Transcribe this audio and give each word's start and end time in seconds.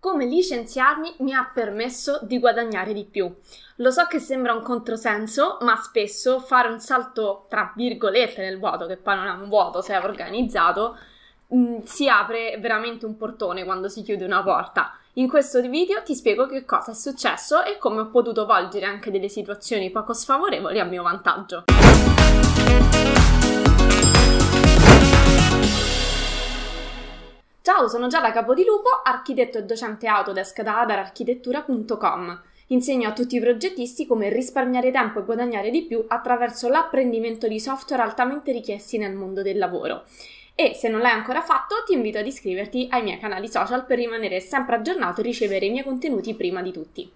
come 0.00 0.26
licenziarmi 0.26 1.16
mi 1.18 1.34
ha 1.34 1.50
permesso 1.52 2.20
di 2.22 2.38
guadagnare 2.38 2.92
di 2.92 3.04
più. 3.04 3.32
Lo 3.76 3.90
so 3.90 4.06
che 4.06 4.18
sembra 4.18 4.54
un 4.54 4.62
controsenso, 4.62 5.58
ma 5.62 5.76
spesso 5.76 6.40
fare 6.40 6.68
un 6.68 6.80
salto 6.80 7.46
tra 7.48 7.72
virgolette 7.74 8.42
nel 8.42 8.58
vuoto, 8.58 8.86
che 8.86 8.96
poi 8.96 9.16
non 9.16 9.26
è 9.26 9.30
un 9.30 9.48
vuoto 9.48 9.80
se 9.80 9.94
è 9.94 10.04
organizzato, 10.04 10.96
mh, 11.48 11.58
mm, 11.58 11.78
si 11.84 12.08
apre 12.08 12.58
veramente 12.60 13.06
un 13.06 13.16
portone 13.16 13.64
quando 13.64 13.88
si 13.88 14.02
chiude 14.02 14.24
una 14.24 14.42
porta. 14.42 14.96
In 15.14 15.28
questo 15.28 15.60
video 15.60 16.02
ti 16.02 16.14
spiego 16.14 16.46
che 16.46 16.64
cosa 16.64 16.92
è 16.92 16.94
successo 16.94 17.64
e 17.64 17.76
come 17.78 18.00
ho 18.00 18.08
potuto 18.08 18.46
volgere 18.46 18.86
anche 18.86 19.10
delle 19.10 19.28
situazioni 19.28 19.90
poco 19.90 20.12
sfavorevoli 20.12 20.78
a 20.78 20.84
mio 20.84 21.02
vantaggio. 21.02 21.64
Ciao, 27.68 27.86
sono 27.86 28.06
Giada 28.06 28.32
Capodilupo, 28.32 28.88
architetto 29.04 29.58
e 29.58 29.64
docente 29.64 30.06
Autodesk 30.06 30.62
da 30.62 30.80
adararchitettura.com. 30.80 32.42
Insegno 32.68 33.10
a 33.10 33.12
tutti 33.12 33.36
i 33.36 33.40
progettisti 33.40 34.06
come 34.06 34.30
risparmiare 34.30 34.90
tempo 34.90 35.18
e 35.18 35.24
guadagnare 35.24 35.68
di 35.68 35.82
più 35.82 36.02
attraverso 36.08 36.70
l'apprendimento 36.70 37.46
di 37.46 37.60
software 37.60 38.00
altamente 38.00 38.52
richiesti 38.52 38.96
nel 38.96 39.12
mondo 39.12 39.42
del 39.42 39.58
lavoro. 39.58 40.04
E 40.54 40.72
se 40.76 40.88
non 40.88 41.00
l'hai 41.00 41.12
ancora 41.12 41.42
fatto, 41.42 41.74
ti 41.84 41.92
invito 41.92 42.16
ad 42.16 42.26
iscriverti 42.26 42.88
ai 42.90 43.02
miei 43.02 43.18
canali 43.18 43.50
social 43.50 43.84
per 43.84 43.98
rimanere 43.98 44.40
sempre 44.40 44.76
aggiornato 44.76 45.20
e 45.20 45.24
ricevere 45.24 45.66
i 45.66 45.70
miei 45.70 45.84
contenuti 45.84 46.34
prima 46.34 46.62
di 46.62 46.72
tutti. 46.72 47.12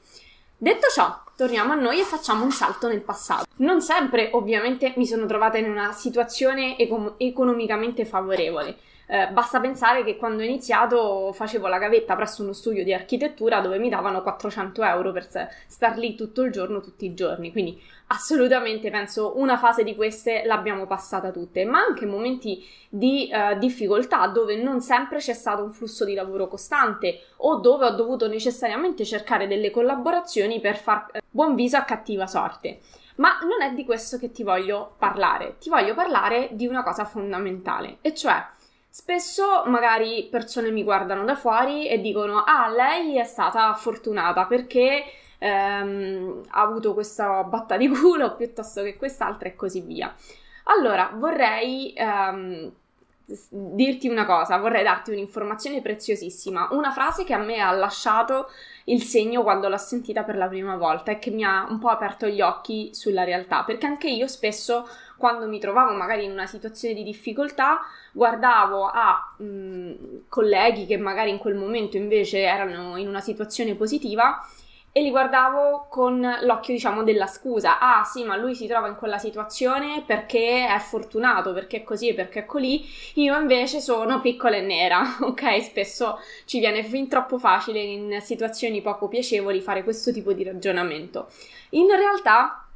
Detto 0.55 0.89
ciò, 0.95 1.19
torniamo 1.35 1.73
a 1.73 1.77
noi 1.77 2.01
e 2.01 2.05
facciamo 2.05 2.45
un 2.45 2.53
salto 2.53 2.89
nel 2.89 3.01
passato. 3.01 3.47
Non 3.57 3.81
sempre, 3.81 4.29
ovviamente, 4.35 4.93
mi 4.97 5.07
sono 5.07 5.25
trovata 5.25 5.57
in 5.57 5.71
una 5.71 5.93
situazione 5.93 6.77
econ- 6.77 7.15
economicamente 7.17 8.05
favorevole 8.05 8.77
eh, 9.13 9.29
basta 9.29 9.61
pensare 9.61 10.05
che 10.05 10.17
quando 10.17 10.41
ho 10.41 10.47
iniziato 10.47 11.35
facevo 11.35 11.67
la 11.67 11.77
gavetta 11.77 12.17
presso 12.17 12.43
uno 12.43 12.55
studio 12.55 12.83
di 12.83 12.95
architettura 12.95 13.61
dove 13.61 13.79
mi 13.79 13.91
davano 13.91 14.23
400 14.23 14.83
euro 14.85 15.13
per 15.13 15.29
star 15.67 15.99
lì 15.99 16.15
tutto 16.15 16.41
il 16.41 16.51
giorno, 16.51 16.81
tutti 16.81 17.05
i 17.05 17.13
giorni. 17.13 17.53
Quindi 17.53 17.79
assolutamente 18.07 18.91
penso 18.91 19.39
una 19.39 19.59
fase 19.59 19.85
di 19.85 19.95
queste 19.95 20.45
l'abbiamo 20.47 20.87
passata 20.87 21.31
tutte, 21.31 21.67
ma 21.67 21.81
anche 21.81 22.07
momenti 22.07 22.65
di 22.89 23.31
uh, 23.31 23.59
difficoltà 23.59 24.27
dove 24.29 24.57
non 24.57 24.81
sempre 24.81 25.19
c'è 25.19 25.35
stato 25.35 25.63
un 25.63 25.73
flusso 25.73 26.07
di 26.07 26.15
lavoro 26.15 26.49
costante 26.49 27.21
o 27.39 27.57
dove 27.57 27.85
ho 27.85 27.91
dovuto 27.91 28.29
necessariamente 28.29 29.05
cercare 29.05 29.47
delle 29.47 29.71
collaborazioni 29.71 30.59
per 30.59 30.79
far 30.79 31.11
uh, 31.13 31.19
buon 31.29 31.55
viso 31.55 31.77
a 31.77 31.83
cattiva 31.83 32.27
sorte. 32.27 32.81
Ma 33.17 33.41
non 33.43 33.61
è 33.61 33.75
di 33.75 33.85
questo 33.85 34.17
che 34.17 34.33
ti 34.33 34.43
voglio 34.43 34.95
parlare, 34.97 35.57
ti 35.59 35.69
voglio 35.69 35.93
parlare 35.93 36.49
di 36.53 36.67
una 36.67 36.83
cosa 36.83 37.05
fondamentale, 37.05 37.99
e 38.01 38.15
cioè 38.15 38.43
Spesso 38.95 39.63
magari 39.69 40.29
persone 40.31 40.71
mi 40.71 40.85
guardano 40.85 41.25
da 41.25 41.35
fuori 41.35 41.89
e 41.89 41.99
dicono: 41.99 42.45
Ah, 42.45 42.69
lei 42.69 43.17
è 43.17 43.25
stata 43.25 43.73
fortunata 43.73 44.45
perché 44.45 45.03
ehm, 45.39 46.43
ha 46.51 46.61
avuto 46.61 46.93
questa 46.93 47.43
batta 47.45 47.79
di 47.79 47.89
culo 47.89 48.37
piuttosto 48.37 48.83
che 48.83 48.99
quest'altra 48.99 49.49
e 49.49 49.55
così 49.57 49.81
via. 49.81 50.15
Allora, 50.65 51.11
vorrei 51.15 51.95
ehm, 51.97 52.71
dirti 53.49 54.09
una 54.09 54.27
cosa, 54.27 54.57
vorrei 54.59 54.83
darti 54.83 55.11
un'informazione 55.11 55.81
preziosissima, 55.81 56.69
una 56.73 56.91
frase 56.91 57.25
che 57.25 57.35
a 57.35 57.39
me 57.39 57.61
ha 57.61 57.71
lasciato 57.73 58.51
il 58.85 59.03
segno 59.03 59.43
quando 59.43 59.69
l'ho 59.69 59.77
sentita 59.77 60.23
per 60.25 60.37
la 60.37 60.49
prima 60.49 60.77
volta 60.77 61.13
e 61.13 61.19
che 61.19 61.31
mi 61.31 61.45
ha 61.45 61.67
un 61.69 61.79
po' 61.79 61.89
aperto 61.89 62.27
gli 62.27 62.41
occhi 62.41 62.91
sulla 62.93 63.25
realtà, 63.25 63.63
perché 63.65 63.87
anche 63.87 64.09
io 64.09 64.27
spesso 64.27 64.89
quando 65.17 65.47
mi 65.47 65.61
trovavo 65.61 65.93
magari 65.95 66.25
in 66.25 66.33
una 66.33 66.47
situazione 66.47 66.95
di 66.95 67.05
difficoltà 67.05 67.81
guardavo 68.11 68.91
a 68.93 69.35
mh, 69.37 70.25
colleghi 70.29 70.87
che 70.87 70.97
magari 70.97 71.31
in 71.31 71.39
quel 71.39 71.55
momento 71.55 71.97
invece 71.97 72.41
erano 72.41 72.97
in 72.97 73.07
una 73.07 73.21
situazione 73.21 73.77
positiva 73.77 74.45
e 74.93 75.01
li 75.01 75.11
guardavo 75.11 75.87
con 75.89 76.21
l'occhio, 76.43 76.75
diciamo, 76.75 77.03
della 77.03 77.27
scusa. 77.27 77.79
Ah, 77.79 78.05
sì, 78.05 78.25
ma 78.25 78.37
lui 78.37 78.55
si 78.55 78.67
trova 78.67 78.89
in 78.89 78.97
quella 78.97 79.17
situazione 79.17 80.03
perché 80.07 80.67
è 80.67 80.79
fortunato, 80.79 81.55
perché 81.55 81.79
è 81.79 81.83
così 81.83 82.09
e 82.09 82.15
perché 82.15 82.41
è 82.41 82.47
colì. 82.47 82.85
Io 83.15 83.39
invece 83.39 83.81
sono 83.81 84.21
piccola 84.21 84.57
e 84.57 84.61
nera, 84.61 85.01
ok? 85.21 85.63
Spesso 85.63 86.19
ci 86.45 86.59
viene 86.59 86.85
fin 86.85 87.09
troppo 87.09 87.39
facile 87.39 87.81
in 87.81 88.19
situazioni 88.21 88.83
poco 88.83 89.09
piacevoli 89.09 89.63
fare 89.63 89.83
questo 89.83 90.13
tipo 90.13 90.35
di 90.35 90.45
ragionamento. 90.45 91.29
In 91.71 91.89
realtà 91.89 92.67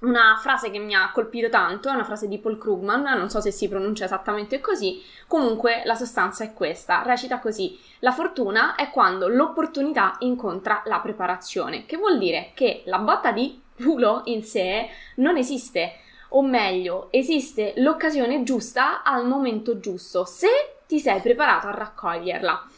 una 0.00 0.38
frase 0.40 0.70
che 0.70 0.78
mi 0.78 0.94
ha 0.94 1.10
colpito 1.12 1.48
tanto, 1.48 1.88
è 1.88 1.92
una 1.92 2.04
frase 2.04 2.28
di 2.28 2.38
Paul 2.38 2.58
Krugman, 2.58 3.02
non 3.02 3.30
so 3.30 3.40
se 3.40 3.50
si 3.50 3.68
pronuncia 3.68 4.04
esattamente 4.04 4.60
così, 4.60 5.02
comunque 5.26 5.82
la 5.84 5.94
sostanza 5.94 6.44
è 6.44 6.52
questa, 6.52 7.02
recita 7.02 7.38
così, 7.38 7.78
la 8.00 8.12
fortuna 8.12 8.74
è 8.74 8.90
quando 8.90 9.28
l'opportunità 9.28 10.16
incontra 10.20 10.82
la 10.84 11.00
preparazione, 11.00 11.86
che 11.86 11.96
vuol 11.96 12.18
dire 12.18 12.50
che 12.54 12.82
la 12.86 12.98
botta 12.98 13.32
di 13.32 13.62
culo 13.74 14.22
in 14.26 14.42
sé 14.42 14.88
non 15.16 15.36
esiste, 15.36 16.00
o 16.30 16.42
meglio, 16.42 17.08
esiste 17.10 17.74
l'occasione 17.76 18.42
giusta 18.42 19.02
al 19.02 19.26
momento 19.26 19.78
giusto, 19.80 20.24
se 20.24 20.48
ti 20.86 20.98
sei 20.98 21.20
preparato 21.20 21.68
a 21.68 21.72
raccoglierla. 21.72 22.68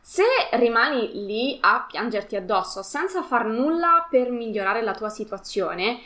Se 0.00 0.24
rimani 0.52 1.26
lì 1.26 1.58
a 1.60 1.84
piangerti 1.86 2.34
addosso 2.34 2.82
senza 2.82 3.22
far 3.22 3.44
nulla 3.44 4.06
per 4.08 4.30
migliorare 4.30 4.80
la 4.82 4.94
tua 4.94 5.10
situazione, 5.10 6.00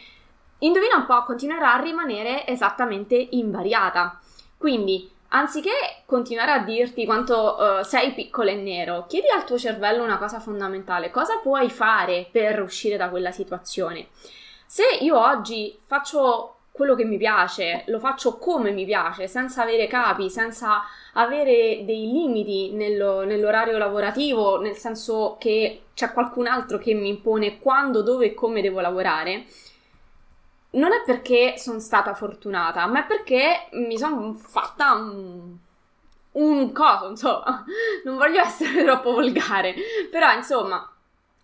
indovina 0.62 0.96
un 0.96 1.06
po', 1.06 1.22
continuerà 1.24 1.74
a 1.74 1.80
rimanere 1.80 2.46
esattamente 2.46 3.14
invariata. 3.30 4.20
Quindi, 4.56 5.10
anziché 5.28 6.02
continuare 6.06 6.52
a 6.52 6.58
dirti 6.58 7.04
quanto 7.04 7.56
uh, 7.58 7.82
sei 7.84 8.12
piccolo 8.12 8.50
e 8.50 8.54
nero, 8.54 9.06
chiedi 9.08 9.28
al 9.28 9.44
tuo 9.44 9.58
cervello 9.58 10.02
una 10.02 10.18
cosa 10.18 10.40
fondamentale: 10.40 11.10
cosa 11.10 11.38
puoi 11.38 11.70
fare 11.70 12.28
per 12.30 12.60
uscire 12.62 12.96
da 12.96 13.08
quella 13.08 13.30
situazione? 13.30 14.08
Se 14.66 14.84
io 15.00 15.18
oggi 15.18 15.76
faccio 15.84 16.56
quello 16.72 16.94
che 16.94 17.04
mi 17.04 17.18
piace, 17.18 17.84
lo 17.88 17.98
faccio 17.98 18.38
come 18.38 18.70
mi 18.70 18.86
piace, 18.86 19.28
senza 19.28 19.62
avere 19.62 19.86
capi, 19.86 20.30
senza 20.30 20.82
avere 21.12 21.82
dei 21.84 22.10
limiti 22.10 22.72
nello, 22.72 23.24
nell'orario 23.24 23.76
lavorativo, 23.76 24.58
nel 24.58 24.76
senso 24.76 25.36
che 25.38 25.82
c'è 25.94 26.12
qualcun 26.12 26.46
altro 26.46 26.78
che 26.78 26.94
mi 26.94 27.10
impone 27.10 27.58
quando, 27.58 28.00
dove 28.00 28.26
e 28.26 28.34
come 28.34 28.62
devo 28.62 28.80
lavorare, 28.80 29.44
non 30.72 30.93
è 30.93 31.03
perché 31.05 31.59
sono 31.59 31.78
stata 31.81 32.15
fortunata, 32.15 32.87
ma 32.87 33.05
è 33.05 33.06
perché 33.06 33.69
mi 33.72 33.99
sono 33.99 34.34
fatta 34.34 34.93
un, 34.93 35.56
un 36.33 36.72
coso, 36.72 37.09
insomma, 37.09 37.65
non 38.05 38.16
voglio 38.16 38.41
essere 38.41 38.83
troppo 38.84 39.12
volgare, 39.12 39.75
però 40.10 40.33
insomma, 40.33 40.88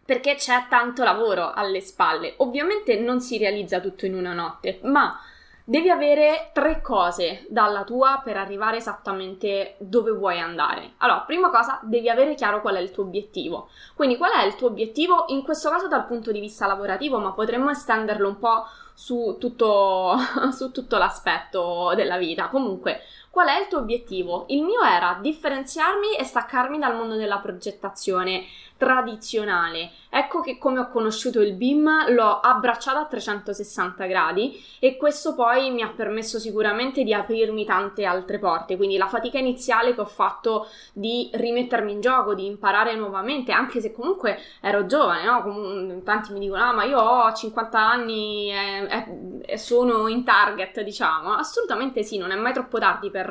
perché 0.05 0.37
c'è 0.37 0.67
tanto 0.69 1.05
lavoro 1.05 1.53
alle 1.53 1.81
spalle. 1.81 2.35
Ovviamente 2.39 2.99
non 2.99 3.21
si 3.21 3.37
realizza 3.37 3.81
tutto 3.81 4.07
in 4.07 4.15
una 4.15 4.33
notte, 4.33 4.81
ma 4.85 5.21
devi 5.69 5.91
avere 5.91 6.49
tre 6.55 6.81
cose 6.81 7.45
dalla 7.51 7.85
tua 7.85 8.23
per 8.25 8.39
arrivare 8.39 8.79
esattamente 8.79 9.75
dove 9.77 10.13
vuoi 10.13 10.41
andare. 10.41 10.95
Allora, 10.99 11.21
prima 11.21 11.51
cosa, 11.51 11.79
devi 11.83 12.09
avere 12.09 12.35
chiaro 12.35 12.63
qual 12.63 12.77
è 12.77 12.81
il 12.81 12.91
tuo 12.91 13.03
obiettivo. 13.03 13.69
Quindi, 13.95 14.17
qual 14.17 14.33
è 14.33 14.47
il 14.47 14.55
tuo 14.55 14.69
obiettivo? 14.69 15.27
In 15.29 15.43
questo 15.43 15.69
caso 15.69 15.87
dal 15.87 16.07
punto 16.07 16.33
di 16.33 16.41
vista 16.41 16.67
lavorativo, 16.67 17.19
ma 17.19 17.33
potremmo 17.33 17.69
estenderlo 17.69 18.29
un 18.29 18.39
po' 18.39 18.65
su 18.95 19.37
tutto, 19.39 20.17
su 20.57 20.71
tutto 20.71 20.97
l'aspetto 20.97 21.93
della 21.95 22.17
vita. 22.17 22.49
Comunque, 22.49 23.03
qual 23.31 23.49
è 23.49 23.61
il 23.61 23.69
tuo 23.69 23.79
obiettivo? 23.79 24.47
Il 24.49 24.63
mio 24.63 24.83
era 24.83 25.19
differenziarmi 25.21 26.17
e 26.17 26.25
staccarmi 26.25 26.79
dal 26.79 26.97
mondo 26.97 27.17
della 27.17 27.39
progettazione 27.39 28.45
tradizionale. 28.79 29.91
Ecco 30.09 30.41
che 30.41 30.57
come 30.57 30.79
ho 30.79 30.89
conosciuto 30.89 31.43
il 31.43 31.53
BIM 31.55 32.15
l'ho 32.15 32.41
abbracciato 32.41 32.99
a 32.99 33.05
360 33.05 34.07
gradi 34.07 34.65
e 34.79 34.97
questo 34.97 35.35
poi 35.35 35.71
mi 35.71 35.83
ha 35.83 35.93
permesso 35.95 36.39
sicuramente 36.39 37.03
di 37.03 37.13
aprirmi 37.13 37.65
tante 37.67 38.05
altre 38.07 38.39
porte. 38.39 38.77
Quindi 38.77 38.97
la 38.97 39.09
fatica 39.09 39.39
iniziale 39.39 39.95
che 39.95 40.01
ho 40.01 40.07
fatto 40.07 40.69
di 40.93 41.29
rimettermi 41.35 41.93
in 41.93 42.01
gioco, 42.01 42.35
di 42.35 42.47
imparare 42.47 42.95
nuovamente, 42.95 43.53
anche 43.53 43.81
se 43.81 43.93
comunque 43.93 44.39
ero 44.61 44.87
giovane, 44.87 45.25
no? 45.25 45.43
Com- 45.43 46.03
tanti 46.05 46.33
mi 46.33 46.39
dicono: 46.39 46.63
Ah, 46.63 46.73
ma 46.73 46.85
io 46.85 46.99
ho 46.99 47.33
50 47.33 47.79
anni 47.79 48.51
e, 48.51 49.43
e 49.45 49.59
sono 49.59 50.07
in 50.09 50.25
target, 50.25 50.81
diciamo. 50.83 51.33
Assolutamente 51.35 52.03
sì, 52.03 52.17
non 52.17 52.31
è 52.31 52.37
mai 52.37 52.53
troppo 52.53 52.79
tardi 52.79 53.11
per 53.11 53.28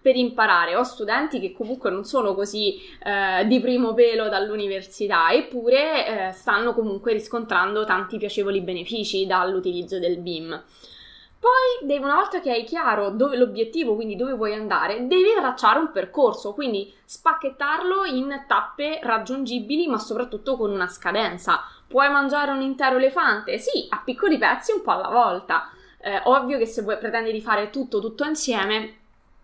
per 0.00 0.14
imparare. 0.14 0.76
Ho 0.76 0.84
studenti 0.84 1.40
che 1.40 1.52
comunque 1.52 1.90
non 1.90 2.04
sono 2.04 2.34
così 2.34 2.80
eh, 3.02 3.44
di 3.46 3.58
primo 3.60 3.92
pelo 3.92 4.28
dall'università, 4.28 5.32
eppure 5.32 6.28
eh, 6.28 6.32
stanno 6.32 6.74
comunque 6.74 7.12
riscontrando 7.12 7.84
tanti 7.84 8.16
piacevoli 8.16 8.60
benefici 8.60 9.26
dall'utilizzo 9.26 9.98
del 9.98 10.18
BIM. 10.18 10.62
Poi, 11.38 11.98
una 11.98 12.14
volta 12.14 12.40
che 12.40 12.50
hai 12.50 12.64
chiaro 12.64 13.10
dove, 13.10 13.36
l'obiettivo, 13.36 13.94
quindi 13.94 14.16
dove 14.16 14.32
vuoi 14.32 14.54
andare, 14.54 15.06
devi 15.06 15.32
tracciare 15.36 15.78
un 15.78 15.92
percorso, 15.92 16.54
quindi 16.54 16.92
spacchettarlo 17.04 18.04
in 18.04 18.44
tappe 18.48 19.00
raggiungibili, 19.02 19.86
ma 19.86 19.98
soprattutto 19.98 20.56
con 20.56 20.70
una 20.70 20.88
scadenza. 20.88 21.62
Puoi 21.86 22.08
mangiare 22.10 22.50
un 22.50 22.62
intero 22.62 22.96
elefante? 22.96 23.58
Sì, 23.58 23.86
a 23.90 24.00
piccoli 24.04 24.38
pezzi, 24.38 24.72
un 24.72 24.82
po' 24.82 24.92
alla 24.92 25.08
volta. 25.08 25.70
Eh, 26.00 26.20
ovvio 26.24 26.58
che 26.58 26.66
se 26.66 26.82
vuoi, 26.82 26.98
pretendi 26.98 27.30
di 27.30 27.40
fare 27.40 27.70
tutto, 27.70 28.00
tutto 28.00 28.24
insieme, 28.24 28.94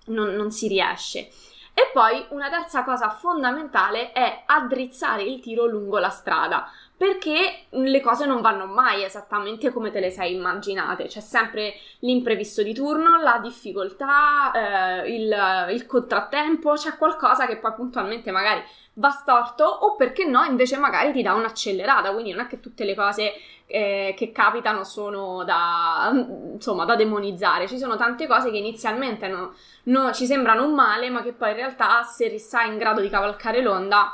non, 0.07 0.35
non 0.35 0.51
si 0.51 0.69
riesce. 0.69 1.31
E 1.75 1.91
poi 1.93 2.27
una 2.31 2.51
terza 2.51 2.85
cosa 2.85 3.09
fondamentale 3.09 4.13
è 4.13 4.43
addrizzare 4.45 5.23
il 5.23 5.41
tiro 5.41 5.65
lungo 5.65 5.99
la 5.99 6.11
strada, 6.11 6.71
perché 6.95 7.65
le 7.71 8.01
cose 8.03 8.27
non 8.27 8.43
vanno 8.43 8.67
mai 8.67 9.03
esattamente 9.03 9.73
come 9.73 9.91
te 9.91 9.99
le 9.99 10.11
sei 10.11 10.35
immaginate, 10.35 11.07
c'è 11.07 11.21
sempre 11.21 11.73
l'imprevisto 12.01 12.63
di 12.63 12.75
turno, 12.75 13.19
la 13.21 13.39
difficoltà, 13.43 14.53
eh, 14.53 15.15
il, 15.15 15.67
il 15.71 15.87
contrattempo, 15.87 16.75
c'è 16.75 16.99
qualcosa 16.99 17.47
che 17.47 17.57
poi 17.57 17.73
puntualmente 17.73 18.31
magari 18.31 18.63
va 18.95 19.09
storto 19.09 19.65
o 19.65 19.97
perché 19.97 20.27
no 20.27 20.45
invece 20.45 20.77
magari 20.77 21.11
ti 21.13 21.23
dà 21.23 21.33
un'accelerata, 21.33 22.13
quindi 22.13 22.33
non 22.33 22.45
è 22.45 22.47
che 22.47 22.61
tutte 22.61 22.85
le 22.85 22.95
cose 22.95 23.33
eh, 23.73 24.15
che 24.15 24.33
capitano 24.33 24.85
sono 24.85 25.45
da, 25.45 26.13
insomma, 26.53 26.85
da 26.85 26.95
demonizzare, 26.95 27.67
ci 27.67 27.79
sono 27.79 27.97
tante 27.97 28.27
cose 28.27 28.51
che 28.51 28.59
inizialmente 28.59 29.29
no, 29.29 29.55
no, 29.85 30.13
ci 30.13 30.27
sembrano 30.27 30.67
un 30.67 30.75
male 30.75 31.09
ma 31.09 31.23
che 31.23 31.33
poi 31.33 31.51
in 31.51 31.57
realtà 31.57 32.03
se 32.03 32.39
sei 32.39 32.69
in 32.69 32.77
grado 32.77 33.01
di 33.01 33.09
cavalcare 33.09 33.63
l'onda 33.63 34.13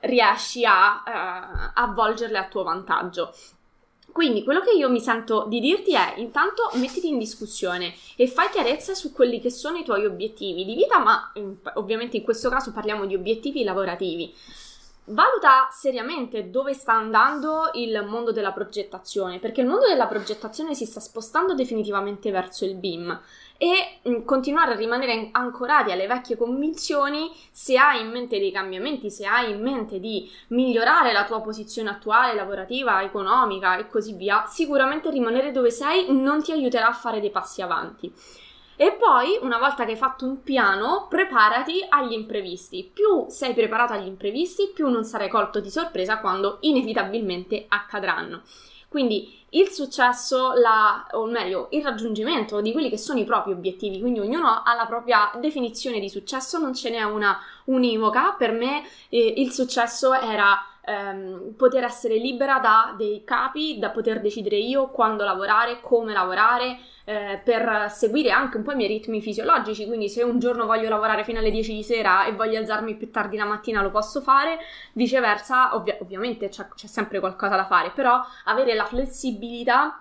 riesci 0.00 0.64
a 0.64 1.02
eh, 1.06 1.70
avvolgerle 1.74 2.38
a 2.38 2.46
tuo 2.46 2.62
vantaggio. 2.62 3.34
Quindi 4.10 4.44
quello 4.44 4.60
che 4.60 4.70
io 4.70 4.88
mi 4.88 5.00
sento 5.00 5.44
di 5.48 5.60
dirti 5.60 5.92
è 5.92 6.14
intanto 6.18 6.70
mettiti 6.74 7.08
in 7.08 7.18
discussione 7.18 7.92
e 8.16 8.28
fai 8.28 8.48
chiarezza 8.48 8.94
su 8.94 9.12
quelli 9.12 9.40
che 9.40 9.50
sono 9.50 9.76
i 9.76 9.84
tuoi 9.84 10.06
obiettivi 10.06 10.64
di 10.64 10.76
vita, 10.76 10.98
ma 10.98 11.32
ovviamente 11.74 12.16
in 12.16 12.22
questo 12.22 12.48
caso 12.48 12.72
parliamo 12.72 13.06
di 13.06 13.14
obiettivi 13.16 13.64
lavorativi. 13.64 14.32
Valuta 15.06 15.68
seriamente 15.70 16.48
dove 16.48 16.72
sta 16.72 16.94
andando 16.94 17.68
il 17.74 18.06
mondo 18.08 18.32
della 18.32 18.52
progettazione, 18.52 19.38
perché 19.38 19.60
il 19.60 19.66
mondo 19.66 19.86
della 19.86 20.06
progettazione 20.06 20.74
si 20.74 20.86
sta 20.86 20.98
spostando 20.98 21.52
definitivamente 21.52 22.30
verso 22.30 22.64
il 22.64 22.74
BIM 22.74 23.20
e 23.58 23.98
mm, 24.08 24.24
continuare 24.24 24.72
a 24.72 24.76
rimanere 24.76 25.28
ancorati 25.32 25.92
alle 25.92 26.06
vecchie 26.06 26.38
convinzioni 26.38 27.30
se 27.52 27.76
hai 27.76 28.00
in 28.00 28.12
mente 28.12 28.38
dei 28.38 28.50
cambiamenti, 28.50 29.10
se 29.10 29.26
hai 29.26 29.50
in 29.50 29.60
mente 29.60 30.00
di 30.00 30.26
migliorare 30.48 31.12
la 31.12 31.26
tua 31.26 31.42
posizione 31.42 31.90
attuale, 31.90 32.34
lavorativa, 32.34 33.02
economica 33.02 33.76
e 33.76 33.90
così 33.90 34.14
via, 34.14 34.46
sicuramente 34.46 35.10
rimanere 35.10 35.52
dove 35.52 35.70
sei 35.70 36.06
non 36.14 36.42
ti 36.42 36.50
aiuterà 36.50 36.88
a 36.88 36.94
fare 36.94 37.20
dei 37.20 37.30
passi 37.30 37.60
avanti. 37.60 38.10
E 38.76 38.92
poi, 38.92 39.38
una 39.40 39.58
volta 39.58 39.84
che 39.84 39.92
hai 39.92 39.96
fatto 39.96 40.24
un 40.24 40.42
piano, 40.42 41.06
preparati 41.08 41.84
agli 41.88 42.12
imprevisti. 42.12 42.90
Più 42.92 43.26
sei 43.28 43.54
preparato 43.54 43.92
agli 43.92 44.06
imprevisti, 44.06 44.70
più 44.74 44.88
non 44.88 45.04
sarai 45.04 45.28
colto 45.28 45.60
di 45.60 45.70
sorpresa 45.70 46.18
quando 46.18 46.58
inevitabilmente 46.60 47.66
accadranno. 47.68 48.42
Quindi 48.88 49.42
il 49.50 49.70
successo, 49.70 50.52
la, 50.52 51.06
o 51.12 51.26
meglio, 51.26 51.68
il 51.70 51.82
raggiungimento 51.82 52.60
di 52.60 52.72
quelli 52.72 52.90
che 52.90 52.98
sono 52.98 53.20
i 53.20 53.24
propri 53.24 53.52
obiettivi, 53.52 54.00
quindi 54.00 54.20
ognuno 54.20 54.62
ha 54.64 54.74
la 54.74 54.86
propria 54.86 55.30
definizione 55.38 56.00
di 56.00 56.08
successo, 56.08 56.58
non 56.58 56.74
ce 56.74 56.90
n'è 56.90 57.02
una 57.02 57.40
univoca. 57.66 58.34
Per 58.36 58.52
me 58.52 58.84
eh, 59.08 59.34
il 59.36 59.52
successo 59.52 60.12
era 60.12 60.64
ehm, 60.86 61.54
poter 61.56 61.84
essere 61.84 62.16
libera 62.16 62.58
da 62.58 62.94
dei 62.96 63.22
capi, 63.24 63.78
da 63.78 63.90
poter 63.90 64.20
decidere 64.20 64.56
io 64.56 64.88
quando 64.88 65.24
lavorare, 65.24 65.80
come 65.80 66.12
lavorare, 66.12 66.78
eh, 67.04 67.40
per 67.44 67.90
seguire 67.90 68.30
anche 68.30 68.56
un 68.56 68.62
po' 68.62 68.72
i 68.72 68.76
miei 68.76 68.88
ritmi 68.88 69.20
fisiologici, 69.20 69.86
quindi 69.86 70.08
se 70.08 70.22
un 70.22 70.38
giorno 70.38 70.66
voglio 70.66 70.88
lavorare 70.88 71.24
fino 71.24 71.38
alle 71.38 71.50
10 71.50 71.74
di 71.74 71.82
sera 71.82 72.24
e 72.24 72.32
voglio 72.32 72.58
alzarmi 72.58 72.94
più 72.96 73.10
tardi 73.10 73.36
la 73.36 73.44
mattina 73.44 73.82
lo 73.82 73.90
posso 73.90 74.20
fare, 74.20 74.58
viceversa 74.92 75.74
ovvia- 75.74 75.98
ovviamente 76.00 76.48
c'è, 76.48 76.66
c'è 76.74 76.86
sempre 76.86 77.20
qualcosa 77.20 77.56
da 77.56 77.64
fare, 77.64 77.90
però 77.90 78.20
avere 78.44 78.74
la 78.74 78.86
flessibilità 78.86 79.98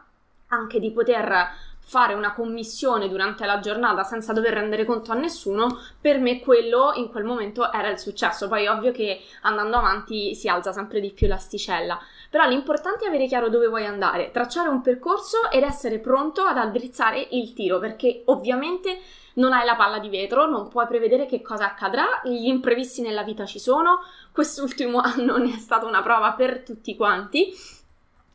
anche 0.48 0.80
di 0.80 0.92
poter 0.92 1.72
fare 1.86 2.14
una 2.14 2.34
commissione 2.34 3.10
durante 3.10 3.46
la 3.46 3.60
giornata 3.60 4.04
senza 4.04 4.34
dover 4.34 4.54
rendere 4.54 4.86
conto 4.86 5.12
a 5.12 5.16
nessuno, 5.16 5.80
per 6.00 6.20
me 6.20 6.40
quello 6.40 6.94
in 6.96 7.10
quel 7.10 7.24
momento 7.24 7.72
era 7.72 7.90
il 7.90 8.00
successo. 8.00 8.48
Poi 8.48 8.68
ovvio 8.68 8.92
che 8.92 9.22
andando 9.42 9.78
avanti 9.78 10.34
si 10.34 10.48
alza 10.48 10.72
sempre 10.72 11.00
di 11.00 11.12
più 11.12 11.28
l'asticella, 11.28 12.00
però 12.30 12.48
l'importante 12.48 13.06
è 13.06 13.08
avere 13.10 13.28
chiaro 13.28 13.50
dove 13.50 13.68
vuoi 13.68 13.86
andare, 13.86 14.32
tracciare 14.32 14.70
un 14.70 14.82
percorso 14.82 15.52
ed 15.52 15.64
essere 15.64 16.00
pronto 16.00 16.42
ad 16.42 16.58
addrizzare 16.58 17.28
il 17.32 17.54
tiro, 17.54 17.80
perché 17.80 18.24
ovviamente 18.26 19.00
non 19.36 19.54
hai 19.54 19.66
la 19.66 19.76
palla 19.76 20.00
di 20.00 20.10
vetro, 20.10 20.48
non 20.48 20.68
puoi 20.68 20.88
prevedere 20.88 21.26
che 21.26 21.42
cosa 21.42 21.66
accadrà, 21.66 22.22
gli 22.24 22.48
imprevisti 22.48 23.02
nella 23.02 23.24
vita 23.24 23.46
ci 23.46 23.60
sono, 23.60 24.00
quest'ultimo 24.32 25.00
anno 25.02 25.38
ne 25.38 25.56
è 25.56 25.58
stata 25.58 25.86
una 25.86 26.02
prova 26.02 26.34
per 26.34 26.64
tutti 26.64 26.96
quanti 26.96 27.54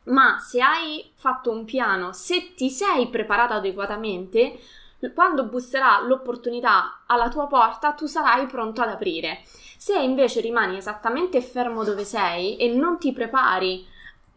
ma 0.09 0.39
se 0.39 0.61
hai 0.61 1.11
fatto 1.15 1.51
un 1.51 1.65
piano, 1.65 2.13
se 2.13 2.53
ti 2.53 2.69
sei 2.69 3.07
preparato 3.07 3.53
adeguatamente, 3.53 4.59
quando 5.13 5.45
busserà 5.45 6.01
l'opportunità 6.01 7.03
alla 7.05 7.29
tua 7.29 7.47
porta, 7.47 7.93
tu 7.93 8.05
sarai 8.05 8.45
pronto 8.47 8.81
ad 8.81 8.89
aprire. 8.89 9.43
Se 9.77 9.97
invece 9.97 10.41
rimani 10.41 10.77
esattamente 10.77 11.41
fermo 11.41 11.83
dove 11.83 12.03
sei 12.03 12.57
e 12.57 12.67
non 12.73 12.99
ti 12.99 13.13
prepari 13.13 13.87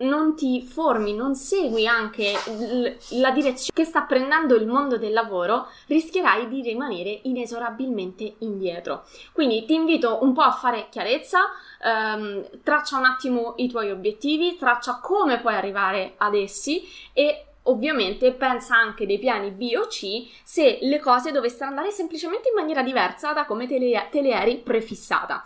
non 0.02 0.34
ti 0.36 0.62
formi, 0.62 1.14
non 1.14 1.34
segui 1.34 1.86
anche 1.86 2.32
l- 2.32 2.96
la 3.20 3.30
direzione 3.30 3.72
che 3.74 3.84
sta 3.84 4.02
prendendo 4.02 4.54
il 4.54 4.66
mondo 4.66 4.98
del 4.98 5.12
lavoro, 5.12 5.68
rischierai 5.86 6.48
di 6.48 6.62
rimanere 6.62 7.20
inesorabilmente 7.24 8.36
indietro. 8.38 9.04
Quindi 9.32 9.64
ti 9.64 9.74
invito 9.74 10.18
un 10.22 10.32
po' 10.32 10.42
a 10.42 10.52
fare 10.52 10.88
chiarezza, 10.90 11.50
ehm, 11.82 12.62
traccia 12.62 12.98
un 12.98 13.04
attimo 13.04 13.54
i 13.56 13.68
tuoi 13.68 13.90
obiettivi, 13.90 14.56
traccia 14.56 15.00
come 15.02 15.40
puoi 15.40 15.54
arrivare 15.54 16.14
ad 16.16 16.34
essi 16.34 16.82
e 17.12 17.46
Ovviamente 17.66 18.32
pensa 18.32 18.74
anche 18.74 19.06
dei 19.06 19.20
piani 19.20 19.52
B 19.52 19.72
o 19.76 19.86
C 19.86 20.26
se 20.42 20.78
le 20.80 20.98
cose 20.98 21.30
dovessero 21.30 21.66
andare 21.66 21.92
semplicemente 21.92 22.48
in 22.48 22.56
maniera 22.56 22.82
diversa 22.82 23.32
da 23.32 23.44
come 23.44 23.68
te 23.68 23.78
le, 23.78 24.08
te 24.10 24.20
le 24.20 24.30
eri 24.30 24.56
prefissata. 24.56 25.44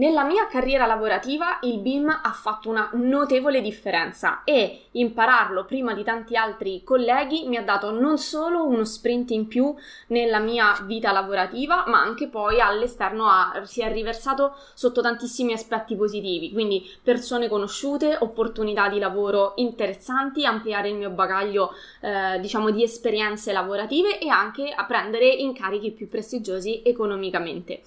Nella 0.00 0.24
mia 0.24 0.46
carriera 0.46 0.86
lavorativa 0.86 1.58
il 1.60 1.78
BIM 1.78 2.08
ha 2.08 2.32
fatto 2.32 2.70
una 2.70 2.88
notevole 2.94 3.60
differenza 3.60 4.44
e 4.44 4.84
impararlo 4.92 5.66
prima 5.66 5.92
di 5.92 6.02
tanti 6.02 6.36
altri 6.36 6.82
colleghi 6.82 7.46
mi 7.46 7.58
ha 7.58 7.62
dato 7.62 7.90
non 7.90 8.16
solo 8.16 8.64
uno 8.64 8.86
sprint 8.86 9.30
in 9.32 9.46
più 9.46 9.74
nella 10.06 10.38
mia 10.38 10.74
vita 10.86 11.12
lavorativa, 11.12 11.84
ma 11.86 12.00
anche 12.00 12.28
poi 12.28 12.62
all'esterno 12.62 13.26
ha, 13.26 13.60
si 13.64 13.82
è 13.82 13.92
riversato 13.92 14.54
sotto 14.72 15.02
tantissimi 15.02 15.52
aspetti 15.52 15.94
positivi, 15.96 16.50
quindi 16.50 16.82
persone 17.02 17.46
conosciute, 17.46 18.16
opportunità 18.20 18.88
di 18.88 18.98
lavoro 18.98 19.52
interessanti, 19.56 20.46
ampliare 20.46 20.88
il 20.88 20.94
mio 20.94 21.10
bagaglio 21.10 21.74
eh, 22.00 22.40
diciamo 22.40 22.70
di 22.70 22.82
esperienze 22.82 23.52
lavorative 23.52 24.18
e 24.18 24.30
anche 24.30 24.72
a 24.74 24.86
prendere 24.86 25.26
incarichi 25.26 25.90
più 25.90 26.08
prestigiosi 26.08 26.80
economicamente. 26.86 27.82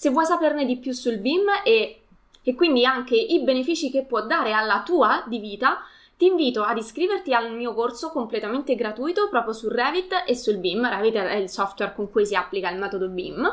Se 0.00 0.10
vuoi 0.10 0.26
saperne 0.26 0.64
di 0.64 0.76
più 0.76 0.92
sul 0.92 1.18
BIM 1.18 1.46
e, 1.62 2.02
e 2.42 2.54
quindi 2.54 2.84
anche 2.84 3.16
i 3.16 3.42
benefici 3.42 3.90
che 3.90 4.04
può 4.04 4.24
dare 4.26 4.52
alla 4.52 4.82
tua 4.82 5.24
di 5.26 5.38
vita, 5.38 5.78
ti 6.16 6.26
invito 6.26 6.62
ad 6.62 6.76
iscriverti 6.76 7.32
al 7.32 7.54
mio 7.54 7.74
corso 7.74 8.10
completamente 8.10 8.74
gratuito 8.74 9.28
proprio 9.28 9.52
su 9.52 9.68
Revit 9.68 10.24
e 10.26 10.34
sul 10.34 10.58
BIM. 10.58 10.88
Revit 10.88 11.14
è 11.14 11.36
il 11.36 11.48
software 11.48 11.94
con 11.94 12.10
cui 12.10 12.26
si 12.26 12.34
applica 12.34 12.70
il 12.70 12.78
metodo 12.78 13.08
BIM 13.08 13.52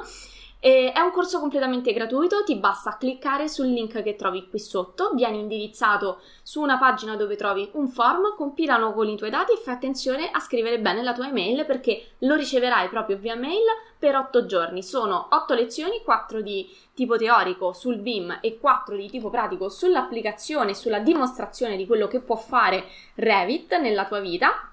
e 0.66 0.92
è 0.92 1.00
un 1.00 1.12
corso 1.12 1.40
completamente 1.40 1.94
gratuito, 1.94 2.44
ti 2.44 2.56
basta 2.56 2.98
cliccare 2.98 3.48
sul 3.48 3.68
link 3.68 4.02
che 4.02 4.16
trovi 4.16 4.50
qui 4.50 4.58
sotto, 4.58 5.12
vieni 5.14 5.38
indirizzato 5.38 6.22
su 6.42 6.60
una 6.60 6.80
pagina 6.80 7.16
dove 7.16 7.36
trovi 7.36 7.70
un 7.74 7.88
form, 7.88 8.36
compilano 8.36 8.92
con 8.92 9.08
i 9.08 9.16
tuoi 9.16 9.30
dati 9.30 9.52
e 9.52 9.58
fai 9.58 9.76
attenzione 9.76 10.28
a 10.32 10.40
scrivere 10.40 10.80
bene 10.80 11.04
la 11.04 11.14
tua 11.14 11.28
email 11.28 11.68
perché 11.68 12.14
lo 12.22 12.34
riceverai 12.34 12.90
proprio 12.90 13.16
via 13.16 13.36
mail 13.36 13.62
per 14.00 14.16
8 14.16 14.48
giorni. 14.48 14.82
Sono 14.82 15.28
8 15.30 15.54
lezioni, 15.54 16.02
4 16.04 16.42
di 16.42 16.68
tipo 16.96 17.16
teorico 17.16 17.72
sul 17.72 17.98
BIM 17.98 18.40
e 18.42 18.58
4 18.58 18.96
di 18.96 19.08
tipo 19.08 19.30
pratico 19.30 19.70
sull'applicazione, 19.70 20.74
sulla 20.74 20.98
dimostrazione 20.98 21.78
di 21.78 21.86
quello 21.86 22.08
che 22.08 22.22
può 22.22 22.38
fare 22.38 22.86
Revit 23.14 23.78
nella 23.78 24.06
tua 24.06 24.20
vita 24.20 24.72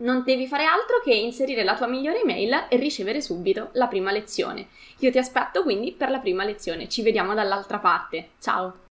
non 0.00 0.22
devi 0.24 0.46
fare 0.46 0.64
altro 0.64 1.00
che 1.02 1.14
inserire 1.14 1.64
la 1.64 1.76
tua 1.76 1.86
migliore 1.86 2.20
email 2.20 2.66
e 2.68 2.76
ricevere 2.76 3.20
subito 3.20 3.70
la 3.72 3.86
prima 3.86 4.12
lezione. 4.12 4.68
Io 4.98 5.10
ti 5.10 5.18
aspetto 5.18 5.62
quindi 5.62 5.92
per 5.92 6.10
la 6.10 6.18
prima 6.18 6.44
lezione. 6.44 6.88
Ci 6.88 7.02
vediamo 7.02 7.34
dall'altra 7.34 7.78
parte. 7.78 8.30
Ciao! 8.40 8.88